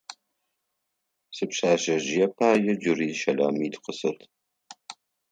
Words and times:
Сипшъэшъэжъые 1.35 2.27
пае 2.37 2.71
джыри 2.81 3.09
щэлэмитӏу 3.19 3.81
къысэт. 3.83 4.19